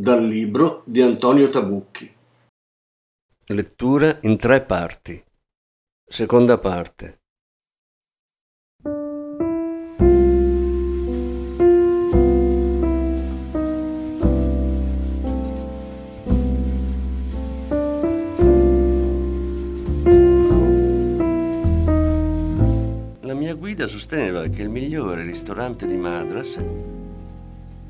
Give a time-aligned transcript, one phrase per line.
[0.00, 2.08] dal libro di Antonio Tabucchi.
[3.46, 5.20] Lettura in tre parti.
[6.08, 7.18] Seconda parte.
[23.22, 26.54] La mia guida sosteneva che il migliore ristorante di Madras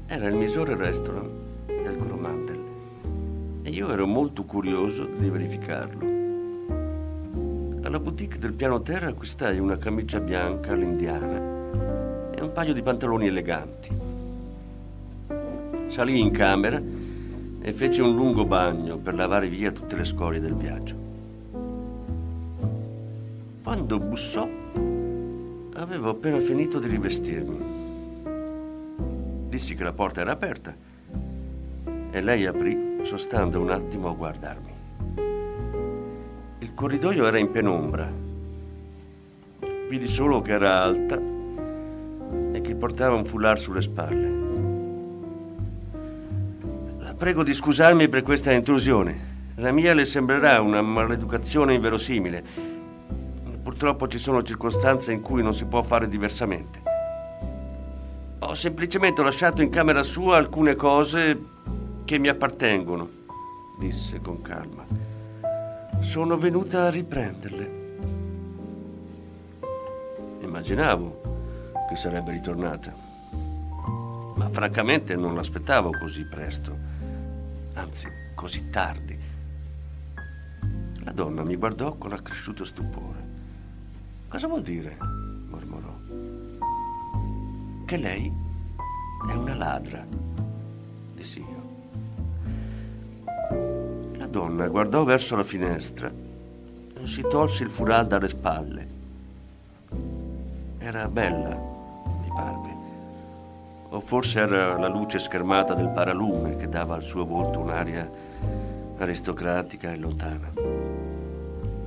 [0.06, 1.47] era il Misore Restaurant
[3.68, 6.06] e io ero molto curioso di verificarlo.
[7.82, 11.36] Alla boutique del piano terra acquistai una camicia bianca all'indiana
[12.34, 13.90] e un paio di pantaloni eleganti.
[15.88, 16.80] Salii in camera
[17.60, 20.94] e feci un lungo bagno per lavare via tutte le scorie del viaggio.
[23.62, 24.48] Quando bussò,
[25.74, 27.58] avevo appena finito di rivestirmi.
[29.50, 30.74] Dissi che la porta era aperta
[32.10, 34.72] e lei aprì sostando un attimo a guardarmi.
[36.58, 38.10] Il corridoio era in penombra.
[39.88, 41.18] Vidi solo che era alta
[42.52, 44.36] e che portava un foulard sulle spalle.
[46.98, 49.36] La prego di scusarmi per questa intrusione.
[49.56, 52.44] La mia le sembrerà una maleducazione inverosimile.
[53.62, 56.82] Purtroppo ci sono circostanze in cui non si può fare diversamente.
[58.40, 61.36] Ho semplicemente lasciato in camera sua alcune cose
[62.08, 63.06] che mi appartengono,
[63.78, 64.82] disse con calma.
[66.00, 67.96] Sono venuta a riprenderle.
[70.40, 72.94] Immaginavo che sarebbe ritornata,
[74.36, 76.74] ma francamente non l'aspettavo così presto,
[77.74, 79.18] anzi così tardi.
[81.04, 83.22] La donna mi guardò con accresciuto stupore.
[84.28, 84.96] Cosa vuol dire?
[85.50, 85.94] mormorò.
[87.84, 88.32] Che lei
[89.28, 90.27] è una ladra,
[94.38, 98.86] donna guardò verso la finestra e si tolse il foulard dalle spalle.
[100.78, 101.56] Era bella,
[102.22, 102.76] mi parve.
[103.88, 108.08] O forse era la luce schermata del paralume che dava al suo volto un'aria
[108.98, 110.52] aristocratica e lontana.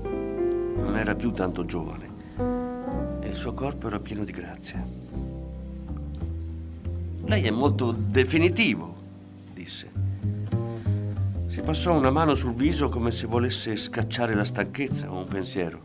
[0.03, 2.09] Non era più tanto giovane
[3.21, 4.85] e il suo corpo era pieno di grazia.
[7.23, 8.93] Lei è molto definitivo,
[9.53, 9.90] disse.
[11.51, 15.81] Si passò una mano sul viso come se volesse scacciare la stanchezza o un pensiero.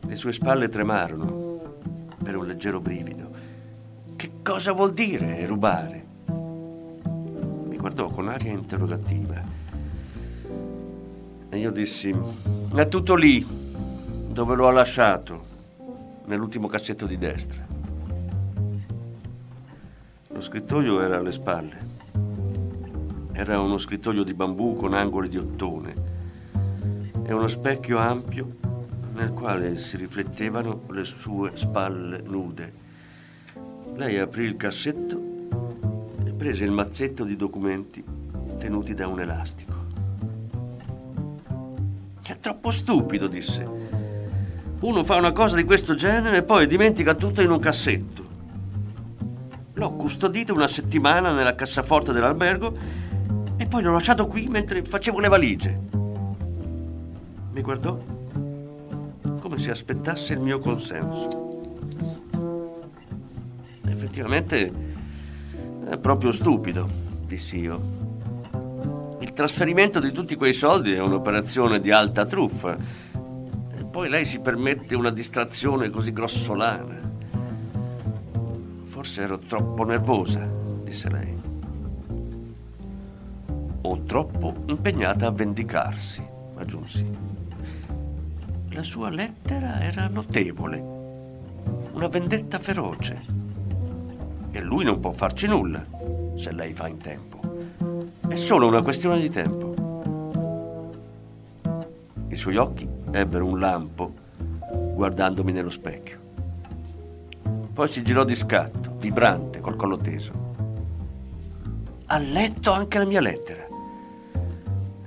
[0.00, 1.78] Le sue spalle tremarono
[2.22, 3.30] per un leggero brivido.
[4.14, 6.04] Che cosa vuol dire rubare?
[6.26, 9.42] Mi guardò con aria interrogativa.
[11.48, 12.14] E io dissi,
[12.74, 13.46] è tutto lì,
[14.28, 15.44] dove lo ha lasciato,
[16.26, 17.66] nell'ultimo cassetto di destra.
[20.28, 21.91] Lo scrittoio era alle spalle.
[23.42, 25.94] Era uno scrittoio di bambù con angoli di ottone
[27.24, 28.54] e uno specchio ampio
[29.14, 32.72] nel quale si riflettevano le sue spalle nude.
[33.96, 35.20] Lei aprì il cassetto
[36.24, 38.04] e prese il mazzetto di documenti
[38.60, 39.74] tenuti da un elastico.
[42.22, 43.68] È troppo stupido, disse.
[44.82, 48.24] Uno fa una cosa di questo genere e poi dimentica tutto in un cassetto.
[49.72, 53.01] L'ho custodito una settimana nella cassaforte dell'albergo
[53.72, 55.78] poi l'ho lasciato qui mentre facevo le valigie.
[57.52, 57.98] Mi guardò
[59.40, 61.62] come se aspettasse il mio consenso.
[63.86, 64.70] Effettivamente
[65.88, 66.86] è proprio stupido,
[67.24, 67.80] dissi io.
[69.20, 72.76] Il trasferimento di tutti quei soldi è un'operazione di alta truffa.
[72.76, 77.00] E poi lei si permette una distrazione così grossolana.
[78.84, 80.46] Forse ero troppo nervosa,
[80.84, 81.51] disse lei.
[83.84, 86.24] O troppo impegnata a vendicarsi,
[86.54, 87.04] aggiunsi.
[88.70, 90.78] La sua lettera era notevole,
[91.92, 93.20] una vendetta feroce.
[94.52, 95.84] E lui non può farci nulla,
[96.36, 97.40] se lei fa in tempo.
[98.28, 99.74] È solo una questione di tempo.
[102.28, 104.14] I suoi occhi ebbero un lampo
[104.94, 106.20] guardandomi nello specchio.
[107.72, 110.32] Poi si girò di scatto, vibrante, col collo teso.
[112.06, 113.71] Ha letto anche la mia lettera.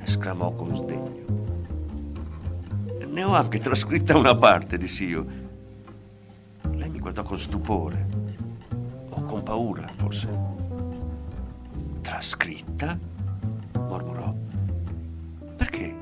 [0.06, 1.24] Esclamò con sdegno.
[3.08, 5.26] Ne ho anche trascritta una parte, dissi io.
[6.72, 8.08] Lei mi guardò con stupore,
[9.10, 10.28] o con paura, forse.
[12.02, 12.98] Trascritta?
[13.74, 14.34] mormorò.
[15.56, 15.96] Perché?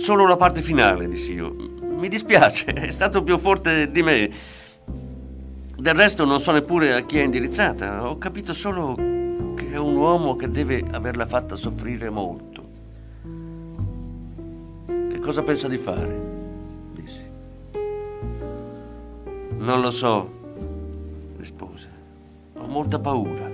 [0.00, 1.54] Solo la parte finale, dissi io.
[1.80, 4.30] Mi dispiace, è stato più forte di me.
[5.76, 8.08] Del resto non so neppure a chi è indirizzata.
[8.08, 9.07] Ho capito solo che
[9.70, 12.66] è un uomo che deve averla fatta soffrire molto.
[14.86, 16.20] Che cosa pensa di fare?
[16.94, 17.24] Dissi.
[19.58, 20.30] Non lo so,
[21.36, 21.88] rispose.
[22.54, 23.50] Ho molta paura.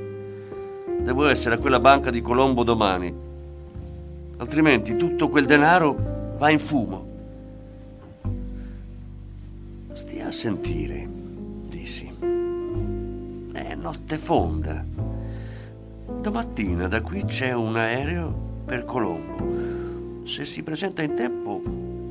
[1.00, 3.12] Devo essere a quella banca di Colombo domani.
[4.36, 7.06] Altrimenti tutto quel denaro va in fumo.
[9.92, 11.14] Stia a sentire
[13.84, 15.13] notte fonda.
[16.24, 20.24] Domattina da qui c'è un aereo per Colombo.
[20.26, 21.60] Se si presenta in tempo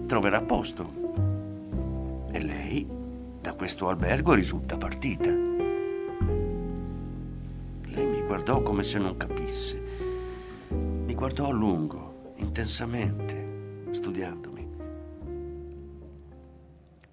[0.06, 2.27] troverà posto.
[2.31, 2.88] E lei
[3.42, 5.31] da questo albergo risulta partita.
[7.86, 9.81] Lei mi guardò come se non capisse.
[10.69, 14.68] Mi guardò a lungo, intensamente, studiandomi.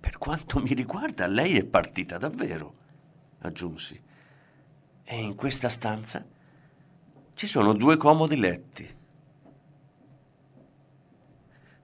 [0.00, 2.74] Per quanto mi riguarda, lei è partita davvero,
[3.38, 3.98] aggiunsi.
[5.02, 6.38] E in questa stanza
[7.40, 8.96] ci sono due comodi letti.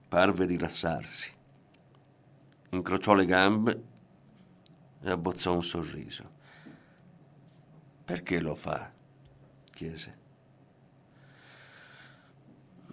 [0.07, 1.31] Parve rilassarsi.
[2.69, 3.83] Incrociò le gambe
[5.01, 6.29] e abbozzò un sorriso.
[8.05, 8.91] Perché lo fa?
[9.71, 10.17] chiese.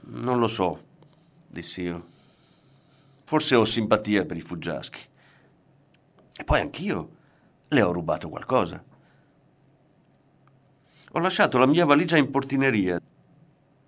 [0.04, 0.86] Non lo so,
[1.46, 2.06] dissi io.
[3.24, 5.06] Forse ho simpatia per i fuggiaschi.
[6.34, 7.10] E poi anch'io
[7.68, 8.82] le ho rubato qualcosa.
[11.16, 13.00] Ho lasciato la mia valigia in portineria,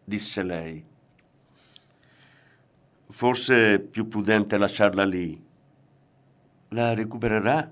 [0.05, 0.85] disse lei.
[3.09, 5.45] Forse è più prudente lasciarla lì.
[6.69, 7.69] La recupererà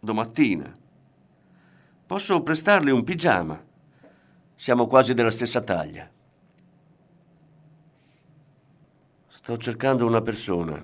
[0.00, 0.72] domattina.
[2.06, 3.62] Posso prestarle un pigiama.
[4.56, 6.10] Siamo quasi della stessa taglia.
[9.28, 10.82] Sto cercando una persona,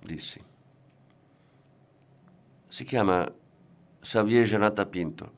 [0.00, 0.44] dissi.
[2.66, 3.32] Si chiama
[4.00, 5.37] Xavier Janata Pinto.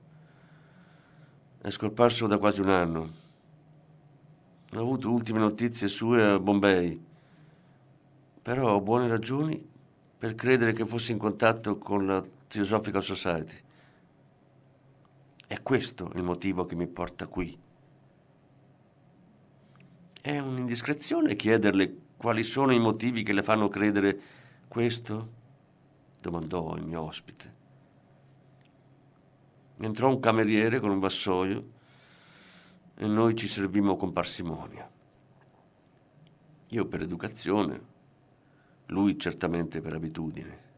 [1.62, 3.10] È scomparso da quasi un anno.
[4.72, 6.98] Ho avuto ultime notizie sue a Bombay,
[8.40, 9.62] però ho buone ragioni
[10.16, 13.56] per credere che fosse in contatto con la Theosophical Society.
[15.46, 17.58] È questo il motivo che mi porta qui.
[20.18, 24.20] È un'indiscrezione chiederle quali sono i motivi che le fanno credere
[24.66, 25.38] questo?
[26.22, 27.59] domandò il mio ospite
[29.86, 31.64] entrò un cameriere con un vassoio
[32.94, 34.88] e noi ci servimmo con parsimonia.
[36.68, 37.80] Io per educazione,
[38.86, 40.68] lui certamente per abitudine.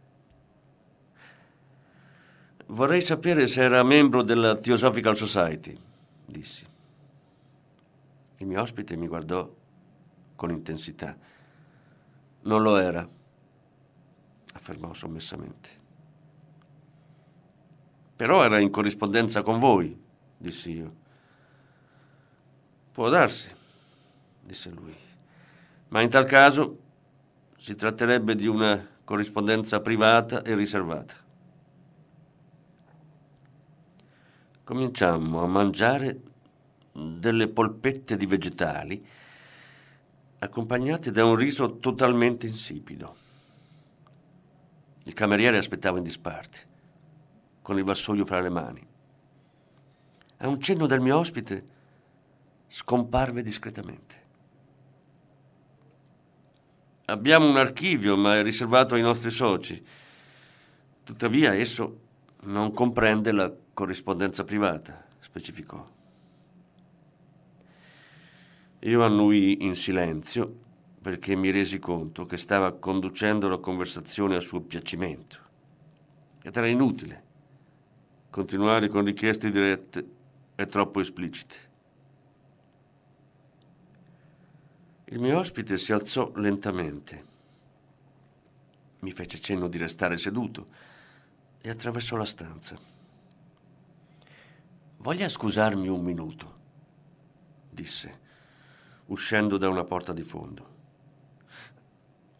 [2.66, 5.76] Vorrei sapere se era membro della Theosophical Society,
[6.24, 6.64] dissi.
[8.38, 9.52] Il mio ospite mi guardò
[10.36, 11.16] con intensità.
[12.42, 13.06] Non lo era,
[14.52, 15.81] affermò sommessamente.
[18.22, 20.00] Però era in corrispondenza con voi,
[20.36, 20.94] dissi io.
[22.92, 23.48] Può darsi,
[24.40, 24.94] disse lui,
[25.88, 26.78] ma in tal caso
[27.56, 31.16] si tratterebbe di una corrispondenza privata e riservata.
[34.62, 36.20] Cominciammo a mangiare
[36.92, 39.04] delle polpette di vegetali
[40.38, 43.16] accompagnate da un riso totalmente insipido.
[45.02, 46.70] Il cameriere aspettava in disparte
[47.62, 48.86] con il vassoio fra le mani.
[50.38, 51.64] A un cenno del mio ospite
[52.68, 54.20] scomparve discretamente.
[57.06, 59.82] Abbiamo un archivio, ma è riservato ai nostri soci.
[61.04, 62.00] Tuttavia esso
[62.42, 65.86] non comprende la corrispondenza privata, specificò.
[68.80, 70.60] Io annui in silenzio
[71.00, 75.38] perché mi resi conto che stava conducendo la conversazione a suo piacimento
[76.42, 77.30] ed era inutile
[78.32, 80.06] Continuare con richieste dirette
[80.54, 81.56] è troppo esplicite.
[85.04, 87.24] Il mio ospite si alzò lentamente.
[89.00, 90.66] Mi fece cenno di restare seduto
[91.60, 92.78] e attraversò la stanza.
[94.96, 96.54] Voglia scusarmi un minuto,
[97.68, 98.18] disse,
[99.08, 100.66] uscendo da una porta di fondo.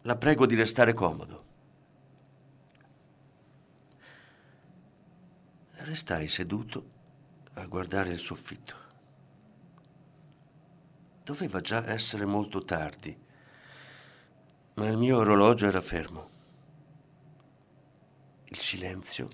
[0.01, 1.51] La prego di restare comodo.
[5.93, 6.89] Restai seduto
[7.53, 8.75] a guardare il soffitto.
[11.23, 13.15] Doveva già essere molto tardi,
[14.73, 16.29] ma il mio orologio era fermo.
[18.45, 19.27] Il silenzio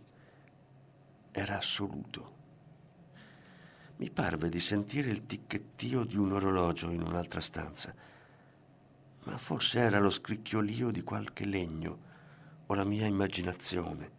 [1.31, 2.35] era assoluto.
[3.95, 7.95] Mi parve di sentire il ticchettio di un orologio in un'altra stanza,
[9.23, 11.99] ma forse era lo scricchiolio di qualche legno
[12.65, 14.17] o la mia immaginazione.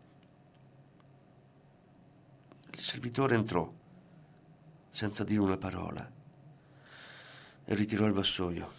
[2.73, 3.73] Il servitore entrò,
[4.89, 6.11] senza dire una parola,
[7.65, 8.73] e ritirò il vassoio.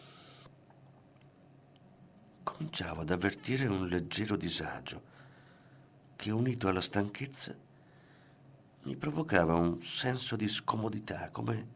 [2.43, 5.01] Cominciavo ad avvertire un leggero disagio
[6.15, 7.55] che, unito alla stanchezza,
[8.83, 11.67] mi provocava un senso di scomodità, come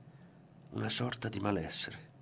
[0.71, 2.13] una sorta di malessere.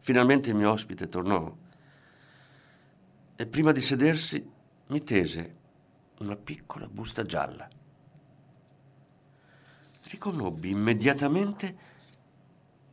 [0.00, 1.54] Finalmente il mio ospite tornò
[3.36, 4.50] e prima di sedersi
[4.86, 5.56] mi tese
[6.20, 7.68] una piccola busta gialla.
[10.04, 11.76] Riconobbi immediatamente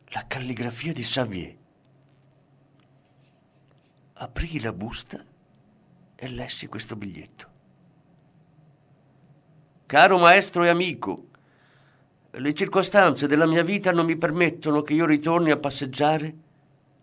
[0.08, 1.56] la calligrafia di Xavier.
[4.14, 5.24] Aprii la busta
[6.14, 7.54] e lessi questo biglietto.
[9.86, 11.28] Caro maestro e amico,
[12.30, 16.34] le circostanze della mia vita non mi permettono che io ritorni a passeggiare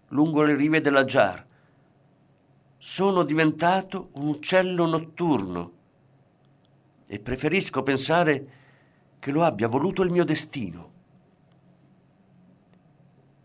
[0.10, 1.46] lungo le rive della Jar.
[2.77, 5.82] Sono diventato un uccello notturno
[7.07, 8.48] e preferisco pensare
[9.19, 10.91] che lo abbia voluto il mio destino.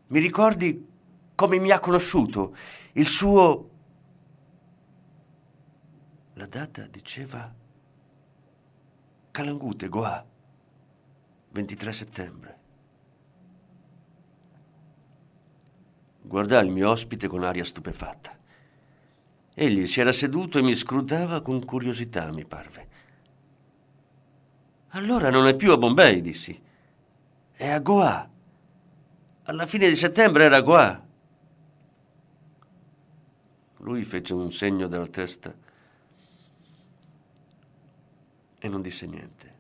[0.09, 0.87] Mi ricordi
[1.35, 2.57] come mi ha conosciuto,
[2.93, 3.71] il suo...
[6.35, 7.53] La data diceva
[9.31, 10.25] Calangute, Goa,
[11.51, 12.59] 23 settembre.
[16.23, 18.37] Guardai il mio ospite con aria stupefatta.
[19.55, 22.87] Egli si era seduto e mi scrutava con curiosità, mi parve.
[24.89, 26.61] Allora non è più a Bombay, dissi.
[27.53, 28.29] È a Goa.
[29.45, 31.07] Alla fine di settembre era a Goa.
[33.79, 35.55] Lui fece un segno della testa
[38.59, 39.57] e non disse niente.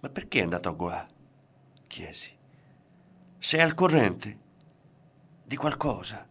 [0.00, 1.06] Ma perché è andato a Goa?
[1.86, 2.30] chiesi.
[3.38, 4.38] Sei al corrente
[5.44, 6.28] di qualcosa,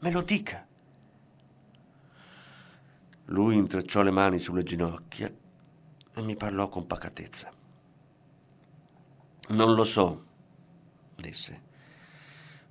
[0.00, 0.67] me lo dica.
[3.30, 5.30] Lui intrecciò le mani sulle ginocchia
[6.14, 7.52] e mi parlò con pacatezza.
[9.48, 10.24] Non lo so,
[11.14, 11.62] disse.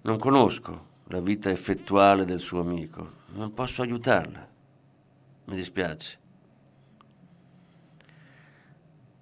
[0.02, 3.26] Non conosco la vita effettuale del suo amico.
[3.34, 4.48] Non posso aiutarla.
[5.46, 6.20] Mi dispiace.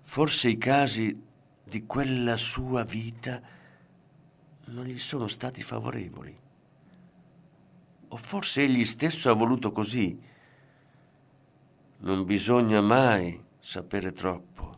[0.03, 1.21] Forse i casi
[1.63, 3.41] di quella sua vita
[4.67, 6.39] non gli sono stati favorevoli.
[8.07, 10.33] O forse egli stesso ha voluto così.
[11.97, 14.77] Non bisogna mai sapere troppo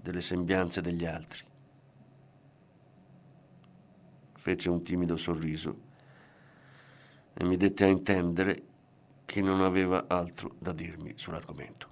[0.00, 1.44] delle sembianze degli altri.
[4.34, 5.88] Fece un timido sorriso
[7.34, 8.62] e mi dette a intendere
[9.24, 11.88] che non aveva altro da dirmi sull'argomento.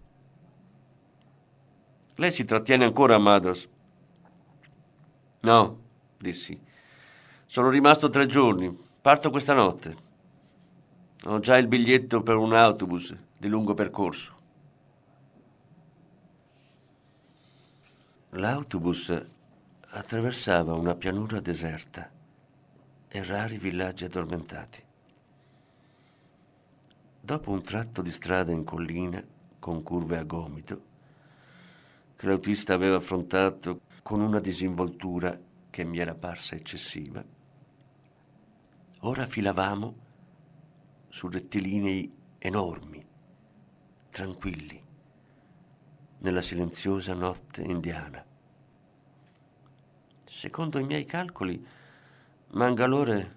[2.16, 3.68] Lei si trattiene ancora a Madras?
[5.40, 5.78] No,
[6.18, 6.60] dissi.
[7.46, 8.76] Sono rimasto tre giorni.
[9.00, 9.96] Parto questa notte.
[11.24, 14.37] Ho già il biglietto per un autobus di lungo percorso.
[18.32, 19.26] L'autobus
[19.90, 22.10] attraversava una pianura deserta
[23.08, 24.84] e rari villaggi addormentati.
[27.22, 29.24] Dopo un tratto di strada in collina
[29.58, 30.82] con curve a gomito,
[32.16, 37.24] che l'autista aveva affrontato con una disinvoltura che mi era parsa eccessiva,
[39.00, 39.94] ora filavamo
[41.08, 43.06] su rettilinei enormi,
[44.10, 44.87] tranquilli,
[46.18, 48.24] nella silenziosa notte indiana.
[50.24, 51.64] Secondo i miei calcoli,
[52.50, 53.36] Mangalore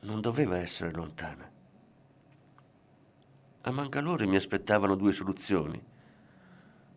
[0.00, 1.48] non doveva essere lontana.
[3.62, 5.82] A Mangalore mi aspettavano due soluzioni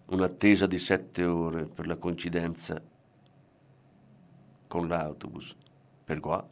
[0.05, 2.81] un'attesa di sette ore per la coincidenza
[4.67, 5.55] con l'autobus
[6.03, 6.47] per Goa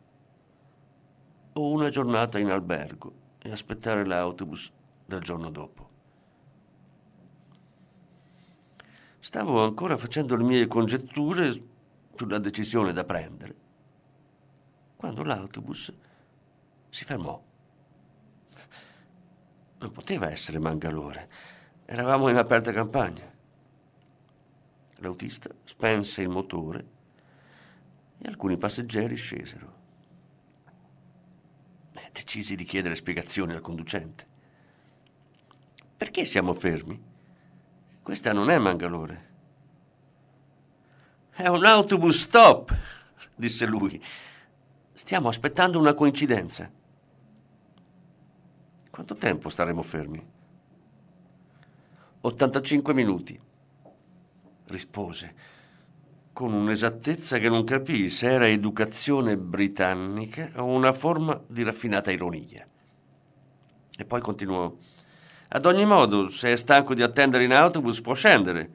[1.54, 4.72] o una giornata in albergo e aspettare l'autobus
[5.06, 5.91] del giorno dopo.
[9.22, 11.64] Stavo ancora facendo le mie congetture
[12.16, 13.56] sulla decisione da prendere
[15.02, 15.92] quando l'autobus
[16.90, 17.44] si fermò.
[19.80, 21.30] Non poteva essere Mangalore,
[21.86, 23.28] eravamo in aperta campagna.
[24.98, 26.86] L'autista spense il motore
[28.20, 29.80] e alcuni passeggeri scesero.
[32.12, 34.28] Decisi di chiedere spiegazioni al conducente.
[35.98, 37.11] Perché siamo fermi?
[38.04, 39.30] Questa non è Mangalore.
[41.32, 42.76] È un autobus stop,
[43.36, 44.04] disse lui.
[44.94, 46.70] Stiamo aspettando una coincidenza.
[48.90, 50.24] Quanto tempo staremo fermi?
[52.22, 53.40] 85 minuti,
[54.66, 55.36] rispose,
[56.34, 62.68] con un'esattezza che non capii se era educazione britannica o una forma di raffinata ironia.
[63.98, 64.76] E poi continuò.
[65.54, 68.70] Ad ogni modo, se è stanco di attendere in autobus, può scendere.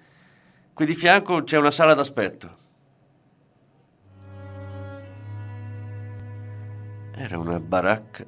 [0.74, 2.56] Qui di fianco c'è una sala d'aspetto.
[7.14, 8.26] Era una baracca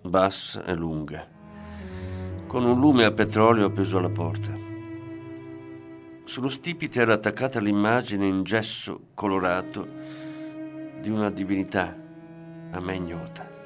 [0.00, 1.26] bassa e lunga,
[2.46, 4.56] con un lume a petrolio appeso alla porta.
[6.22, 9.88] Sullo stipite era attaccata l'immagine in gesso colorato
[11.00, 11.96] di una divinità
[12.70, 13.57] a me ignota.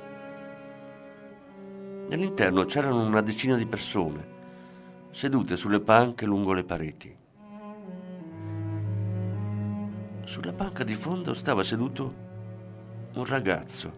[2.13, 4.27] Nell'interno c'erano una decina di persone,
[5.13, 7.17] sedute sulle panche lungo le pareti.
[10.25, 12.15] Sulla panca di fondo stava seduto
[13.15, 13.93] un ragazzo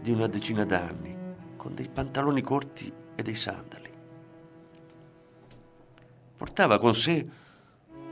[0.00, 1.14] di una decina d'anni,
[1.56, 3.90] con dei pantaloni corti e dei sandali.
[6.34, 7.28] Portava con sé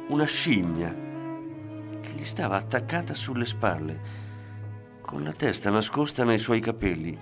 [0.09, 0.95] una scimmia
[2.02, 4.00] che gli stava attaccata sulle spalle,
[5.00, 7.19] con la testa nascosta nei suoi capelli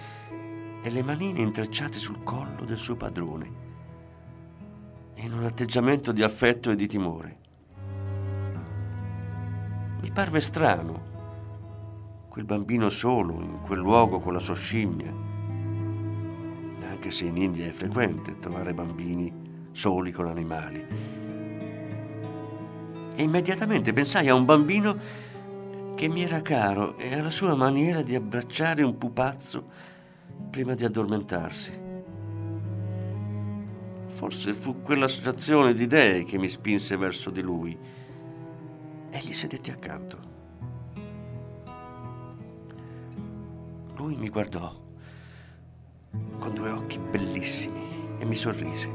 [0.82, 3.50] e le manine intrecciate sul collo del suo padrone,
[5.16, 7.36] in un atteggiamento di affetto e di timore.
[10.00, 11.16] Mi parve strano
[12.28, 15.12] quel bambino solo in quel luogo con la sua scimmia,
[16.88, 19.32] anche se in India è frequente trovare bambini
[19.72, 20.84] soli con animali.
[23.14, 24.96] E immediatamente pensai a un bambino
[25.94, 29.64] che mi era caro e alla sua maniera di abbracciare un pupazzo
[30.50, 31.72] prima di addormentarsi.
[34.06, 37.78] Forse fu quell'associazione di idee che mi spinse verso di lui
[39.10, 40.18] e gli sedetti accanto.
[43.94, 44.86] Lui mi guardò
[46.38, 48.90] con due occhi bellissimi e mi sorrise.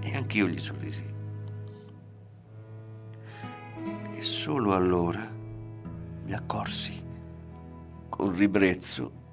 [0.00, 1.04] E anch'io gli sorrisi.
[4.14, 5.28] E solo allora
[6.24, 7.02] mi accorsi,
[8.08, 9.23] con ribrezzo,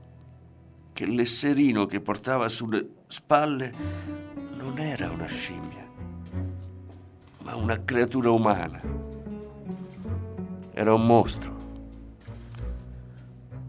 [1.02, 3.74] che l'esserino che portava sulle spalle
[4.54, 5.84] non era una scimmia,
[7.42, 8.80] ma una creatura umana.
[10.72, 11.60] Era un mostro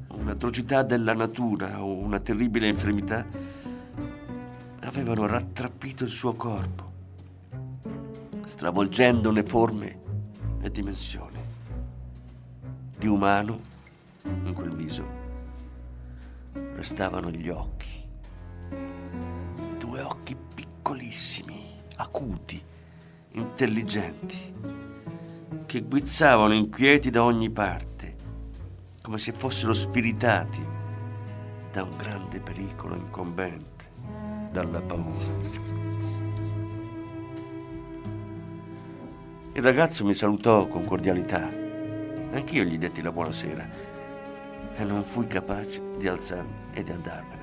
[0.09, 3.27] un'atrocità della natura o una terribile infermità
[4.81, 6.93] avevano rattrappito il suo corpo,
[8.45, 9.99] stravolgendone forme
[10.61, 11.39] e dimensioni.
[12.99, 13.59] Di umano,
[14.23, 15.22] in quel viso,
[16.83, 18.05] restavano gli occhi.
[19.79, 22.61] Due occhi piccolissimi, acuti,
[23.35, 24.53] intelligenti,
[25.65, 28.17] che guizzavano inquieti da ogni parte
[29.01, 30.61] come se fossero spiritati
[31.71, 33.85] da un grande pericolo incombente,
[34.51, 35.41] dalla paura.
[39.53, 41.49] Il ragazzo mi salutò con cordialità.
[42.33, 43.92] Anch'io gli detti la buonasera
[44.77, 47.41] e non fui capace di alzarmi e di andarmene.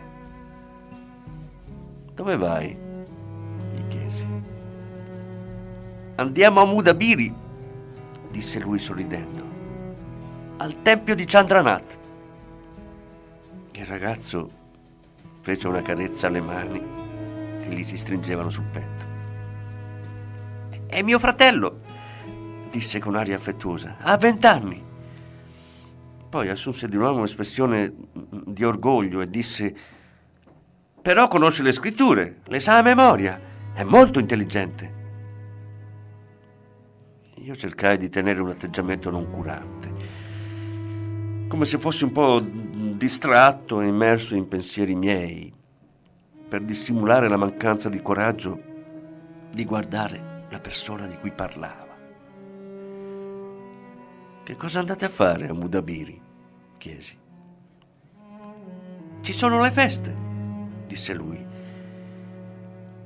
[2.13, 2.77] Dove vai?
[3.73, 4.27] gli chiesi.
[6.15, 7.33] Andiamo a Mudabiri,
[8.29, 9.49] disse lui sorridendo
[10.61, 11.97] al tempio di Chandranath.
[13.71, 14.49] Il ragazzo
[15.39, 16.83] fece una carezza alle mani
[17.61, 19.05] che gli si stringevano sul petto.
[20.85, 21.79] È mio fratello,
[22.69, 23.95] disse con aria affettuosa.
[23.99, 24.87] Ha vent'anni.
[26.29, 27.93] Poi assunse di nuovo un'espressione
[28.45, 29.75] di orgoglio e disse:
[31.01, 33.39] Però conosce le scritture, le sa a memoria,
[33.73, 34.97] è molto intelligente.
[37.35, 39.89] Io cercai di tenere un atteggiamento noncurante
[41.49, 45.51] come se fossi un po' distratto e immerso in pensieri miei,
[46.47, 48.61] per dissimulare la mancanza di coraggio
[49.51, 51.88] di guardare la persona di cui parlava.
[54.49, 56.19] Che cosa andate a fare a Mudabiri?
[56.79, 57.15] chiesi.
[59.21, 60.15] Ci sono le feste,
[60.88, 61.45] disse lui.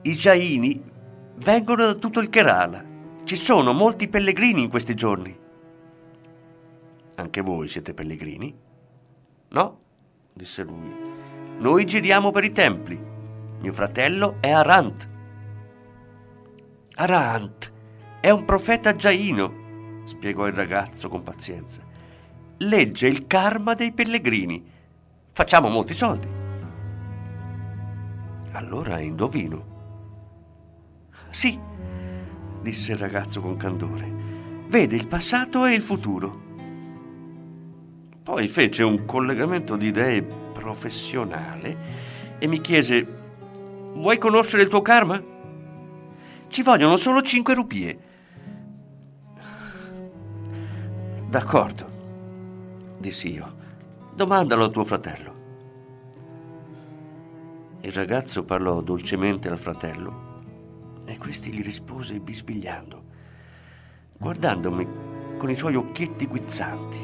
[0.04, 0.82] I Jaini
[1.44, 2.82] vengono da tutto il Kerala.
[3.26, 5.38] Ci sono molti pellegrini in questi giorni.
[7.16, 8.58] Anche voi siete pellegrini?
[9.50, 9.80] No,
[10.32, 10.96] disse lui.
[11.58, 12.98] Noi giriamo per i templi.
[13.60, 15.10] Mio fratello è Arant.
[16.96, 17.74] Arant
[18.22, 19.63] è un profeta giaino,
[20.06, 21.82] spiegò il ragazzo con pazienza.
[22.58, 24.64] Legge il karma dei pellegrini.
[25.32, 26.28] Facciamo molti soldi.
[28.52, 29.72] Allora indovino.
[31.32, 31.60] Sì,
[32.62, 34.24] disse il ragazzo con candore
[34.74, 36.42] vede il passato e il futuro.
[38.24, 41.78] Poi fece un collegamento di idee professionale
[42.40, 43.06] e mi chiese,
[43.94, 45.22] vuoi conoscere il tuo karma?
[46.48, 48.00] Ci vogliono solo cinque rupie.
[51.34, 51.88] D'accordo,
[53.00, 53.56] dissi io.
[54.14, 55.34] Domandalo a tuo fratello.
[57.82, 60.44] Il ragazzo parlò dolcemente al fratello
[61.06, 63.04] e questi gli rispose bisbigliando,
[64.16, 64.88] guardandomi
[65.40, 67.00] con i suoi occhietti guizzanti.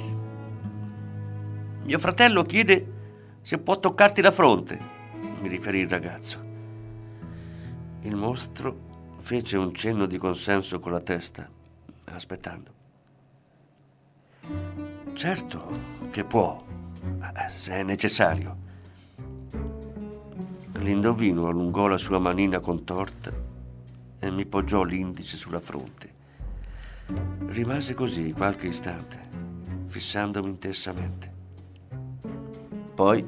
[1.86, 4.80] Mio fratello chiede se può toccarti la fronte,
[5.42, 6.40] mi riferì il ragazzo.
[8.02, 8.78] Il mostro
[9.18, 11.50] fece un cenno di consenso con la testa,
[12.12, 12.78] aspettando.
[15.14, 15.68] Certo
[16.12, 16.64] che può,
[17.50, 18.58] se è necessario.
[20.74, 23.32] L'indovino allungò la sua manina contorta
[24.20, 26.14] e mi poggiò l'indice sulla fronte.
[27.48, 29.20] Rimase così qualche istante,
[29.88, 31.34] fissandomi intensamente.
[32.96, 33.26] Poi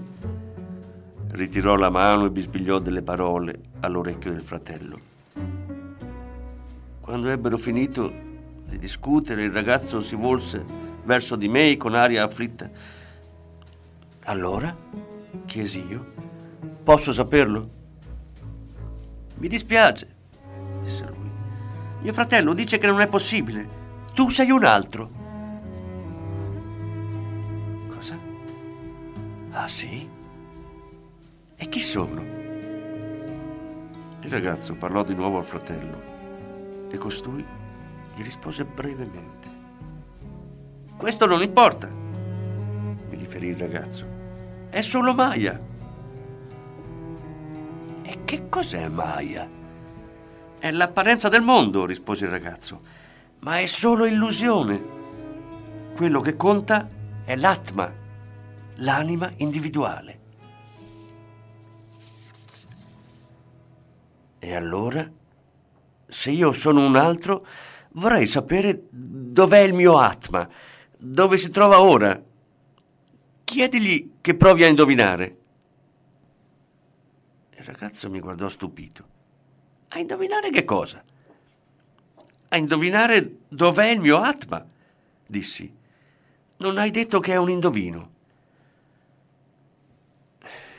[1.31, 4.99] ritirò la mano e bisbigliò delle parole all'orecchio del fratello.
[6.99, 8.11] Quando ebbero finito
[8.65, 10.63] di discutere, il ragazzo si volse
[11.03, 12.69] verso di me con aria afflitta.
[14.25, 14.75] Allora?
[15.45, 16.13] chiesi io.
[16.83, 17.69] Posso saperlo?
[19.35, 20.07] Mi dispiace,
[20.83, 21.29] disse lui.
[22.01, 23.79] Mio fratello dice che non è possibile.
[24.13, 25.09] Tu sei un altro.
[27.87, 28.19] Cosa?
[29.51, 30.07] Ah sì?
[31.55, 32.21] E chi sono?
[34.21, 37.45] Il ragazzo parlò di nuovo al fratello e costui
[38.15, 39.50] gli rispose brevemente.
[41.01, 44.05] Questo non importa, mi riferì il ragazzo.
[44.69, 45.59] È solo Maya.
[48.23, 49.49] Che cos'è Maya?
[50.59, 52.81] È l'apparenza del mondo, rispose il ragazzo,
[53.39, 54.79] ma è solo illusione.
[55.95, 56.87] Quello che conta
[57.25, 57.91] è l'atma,
[58.75, 60.19] l'anima individuale.
[64.37, 65.09] E allora,
[66.05, 67.43] se io sono un altro,
[67.93, 70.47] vorrei sapere dov'è il mio atma,
[71.03, 72.21] dove si trova ora.
[73.43, 75.37] Chiedigli che provi a indovinare.
[77.57, 79.07] Il ragazzo mi guardò stupito.
[79.89, 81.03] A indovinare che cosa?
[82.49, 84.63] A indovinare dov'è il mio Atma,
[85.25, 85.75] dissi.
[86.57, 88.09] Non hai detto che è un indovino.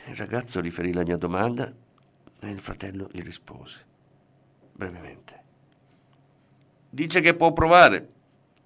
[0.07, 1.71] Il ragazzo riferì la mia domanda
[2.39, 3.85] e il fratello gli rispose,
[4.71, 5.41] brevemente.
[6.89, 8.09] Dice che può provare,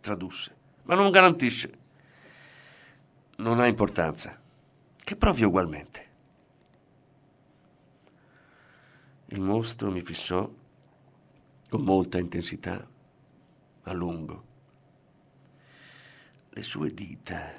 [0.01, 0.56] tradusse,
[0.87, 1.85] ma non garantisce.
[3.37, 4.39] Non ha importanza.
[4.97, 6.05] Che provi ugualmente.
[9.27, 10.49] Il mostro mi fissò
[11.69, 12.85] con molta intensità,
[13.83, 14.45] a lungo.
[16.49, 17.53] Le sue dita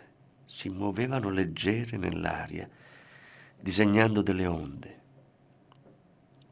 [0.46, 2.68] si muovevano leggere nell'aria,
[3.60, 5.00] disegnando delle onde.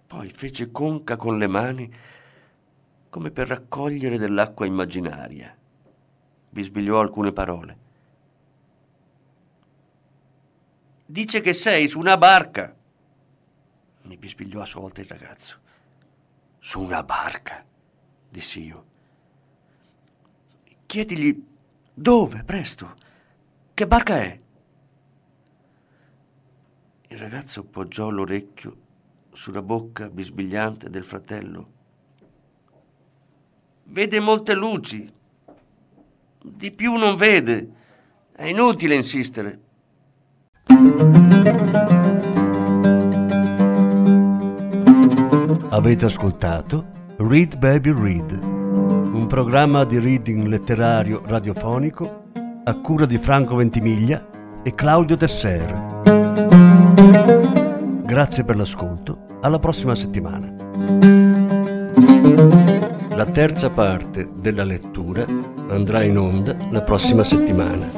[0.06, 1.94] Poi fece conca con le mani
[3.08, 5.56] come per raccogliere dell'acqua immaginaria.
[6.56, 7.76] Bisbigliò alcune parole.
[11.04, 12.74] Dice che sei su una barca,
[14.04, 15.58] mi bisbigliò a sua volta il ragazzo.
[16.58, 17.62] Su una barca,
[18.30, 18.84] dissi io.
[20.86, 21.46] Chiedigli
[21.92, 22.96] dove, presto.
[23.74, 24.40] Che barca è?
[27.08, 28.76] Il ragazzo poggiò l'orecchio
[29.32, 31.72] sulla bocca bisbigliante del fratello.
[33.82, 35.15] Vede molte luci.
[36.54, 37.68] Di più non vede.
[38.34, 39.58] È inutile insistere.
[45.70, 46.86] Avete ascoltato
[47.18, 52.24] Read Baby Read, un programma di reading letterario radiofonico
[52.64, 56.00] a cura di Franco Ventimiglia e Claudio Tesser.
[58.04, 61.25] Grazie per l'ascolto, alla prossima settimana.
[63.16, 65.24] La terza parte della lettura
[65.70, 67.90] andrà in onda la prossima settimana.